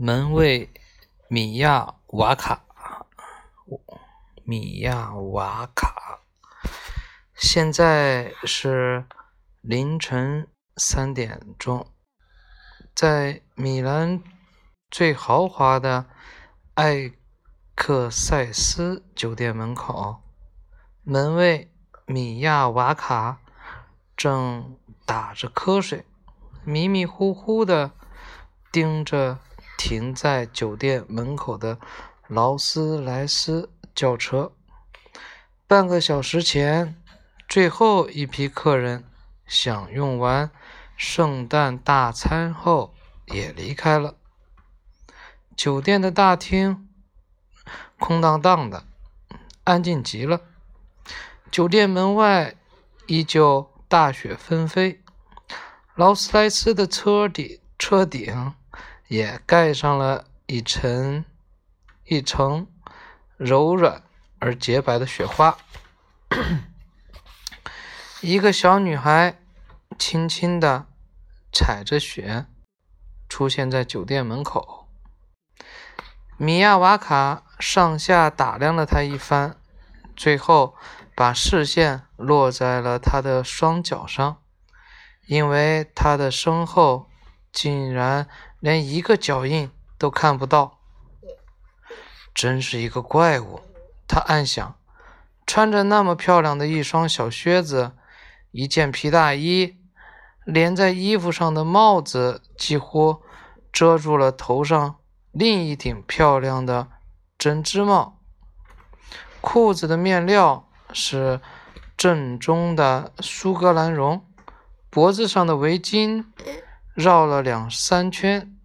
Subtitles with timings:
[0.00, 0.72] 门卫
[1.26, 2.64] 米亚瓦卡，
[4.44, 6.20] 米亚瓦卡，
[7.34, 9.04] 现在是
[9.60, 11.90] 凌晨三点钟，
[12.94, 14.22] 在米兰
[14.88, 16.06] 最豪华的
[16.74, 17.10] 艾
[17.74, 20.22] 克塞斯酒店门口，
[21.02, 21.72] 门卫
[22.06, 23.40] 米亚瓦卡
[24.16, 26.06] 正打着瞌睡，
[26.62, 27.90] 迷迷糊糊的
[28.70, 29.40] 盯着。
[29.78, 31.78] 停在酒店门口的
[32.26, 34.52] 劳斯莱斯轿车。
[35.68, 37.00] 半个小时前，
[37.48, 39.04] 最后一批客人
[39.46, 40.50] 享用完
[40.96, 42.92] 圣诞大餐后
[43.26, 44.16] 也离开了。
[45.56, 46.88] 酒店的大厅
[47.98, 48.84] 空荡荡的，
[49.64, 50.40] 安静极了。
[51.50, 52.56] 酒店门外
[53.06, 55.00] 依旧大雪纷飞，
[55.94, 58.52] 劳斯莱斯的车底车顶。
[59.08, 61.24] 也盖上了一层
[62.04, 62.66] 一层
[63.36, 64.02] 柔软
[64.38, 65.58] 而洁白的雪花。
[68.20, 69.40] 一个小女孩
[69.98, 70.86] 轻轻地
[71.52, 72.46] 踩着雪，
[73.28, 74.88] 出现在酒店门口。
[76.36, 79.56] 米亚瓦卡上下打量了她一番，
[80.14, 80.76] 最后
[81.16, 84.42] 把视线落在了她的双脚上，
[85.26, 87.07] 因为她的身后
[87.52, 88.28] 竟然。
[88.60, 90.80] 连一个脚印都看不到，
[92.34, 93.60] 真是一个怪物。
[94.08, 94.76] 他暗想，
[95.46, 97.92] 穿着那么漂亮的一双小靴子，
[98.50, 99.76] 一件皮大衣，
[100.44, 103.22] 连在衣服上的帽子几乎
[103.72, 104.96] 遮住了头上
[105.30, 106.88] 另一顶漂亮的
[107.38, 108.18] 针织帽。
[109.40, 111.40] 裤子的面料是
[111.96, 114.26] 正宗的苏格兰绒，
[114.90, 116.24] 脖子上的围巾。
[116.98, 118.58] 绕了两三圈，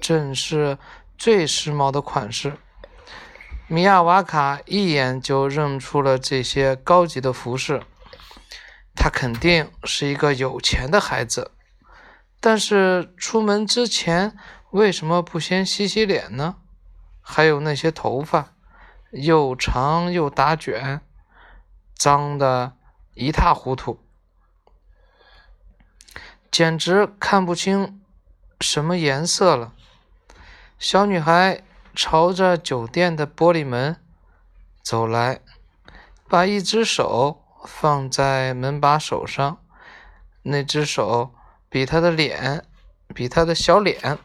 [0.00, 0.78] 正是
[1.18, 2.58] 最时髦的款式。
[3.66, 7.82] 米亚瓦卡一眼就认出了这些高级的服饰，
[8.94, 11.50] 他肯定是一个有钱的孩子。
[12.38, 14.38] 但是出门之前
[14.70, 16.58] 为什么不先洗洗脸呢？
[17.20, 18.54] 还有那些头发，
[19.10, 21.00] 又长又打卷，
[21.96, 22.76] 脏得
[23.14, 24.05] 一塌糊涂。
[26.56, 28.00] 简直看不清
[28.62, 29.74] 什么颜色了。
[30.78, 31.62] 小女孩
[31.94, 34.00] 朝着酒店的玻璃门
[34.82, 35.42] 走来，
[36.30, 39.58] 把一只手放在门把手上，
[40.44, 41.34] 那只手
[41.68, 42.64] 比她的脸，
[43.14, 44.18] 比她的小脸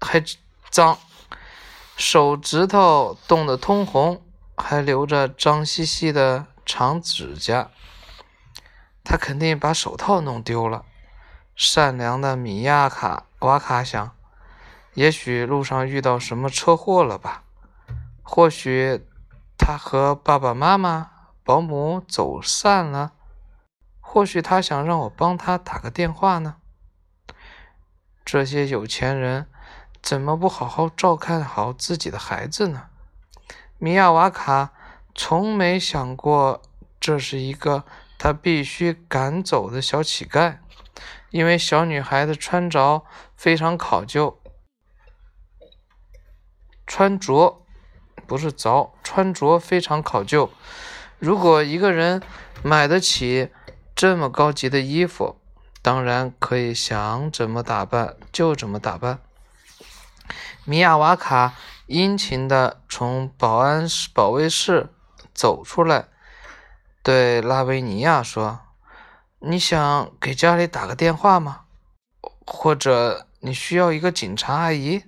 [0.00, 0.20] 还
[0.70, 0.98] 脏，
[1.96, 4.20] 手指头冻得通红，
[4.56, 7.70] 还留着脏兮兮的长指甲。
[9.04, 10.84] 她肯定把手套弄丢了。
[11.62, 14.16] 善良的米亚卡瓦卡想，
[14.94, 17.42] 也许路上遇到什么车祸了吧？
[18.22, 19.04] 或许
[19.58, 21.10] 他和爸爸妈妈、
[21.44, 23.12] 保姆走散了？
[24.00, 26.56] 或许他想让我帮他打个电话呢？
[28.24, 29.46] 这些有钱人
[30.00, 32.84] 怎么不好好照看好自己的孩子呢？
[33.76, 34.72] 米亚瓦卡
[35.14, 36.62] 从没想过，
[36.98, 37.84] 这是一个
[38.18, 40.56] 他必须赶走的小乞丐。
[41.30, 43.04] 因为小女孩的穿着
[43.34, 44.40] 非常考究，
[46.86, 47.64] 穿着
[48.26, 50.50] 不是着，穿着非常考究。
[51.18, 52.22] 如果一个人
[52.62, 53.50] 买得起
[53.94, 55.40] 这么高级的衣服，
[55.82, 59.20] 当然可以想怎么打扮就怎么打扮。
[60.64, 61.54] 米亚瓦卡
[61.86, 64.88] 殷勤地从保安室保卫室
[65.32, 66.08] 走出来，
[67.02, 68.60] 对拉维尼亚说。
[69.42, 71.64] 你想给家里打个电话吗？
[72.46, 75.02] 或者你需要一个警察阿姨？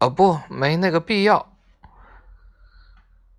[0.00, 1.56] 哦，不，没那个必要。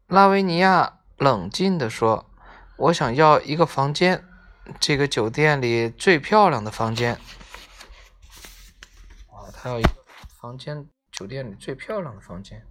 [0.08, 2.28] 拉维尼亚冷静地说
[2.78, 4.26] ：“我想要一个房间，
[4.80, 7.14] 这个酒店里最漂亮的房间。”
[9.30, 10.06] 啊，他要一个
[10.42, 12.66] 房间，酒店里最漂亮的房间。